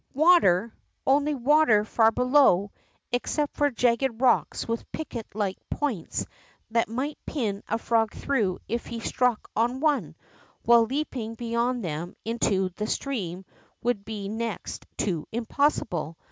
Water! 0.15 0.73
Only 1.05 1.35
water 1.35 1.85
far 1.85 2.09
below, 2.11 2.71
except 3.11 3.55
for 3.55 3.69
jagged 3.69 4.19
rocks 4.19 4.67
with 4.67 4.91
picket 4.91 5.27
like 5.35 5.59
points 5.69 6.25
that 6.71 6.89
might 6.89 7.19
pin 7.27 7.61
a 7.67 7.77
frog 7.77 8.11
through 8.11 8.61
if 8.67 8.87
he 8.87 8.99
struck 8.99 9.47
on 9.55 9.79
one, 9.79 10.15
while 10.63 10.85
leap 10.85 11.15
ing 11.15 11.35
beyond 11.35 11.83
them 11.85 12.15
into 12.25 12.69
the 12.77 12.87
stream 12.87 13.45
would 13.83 14.03
be 14.03 14.27
next 14.27 14.87
to 14.97 15.27
impossible. 15.31 16.17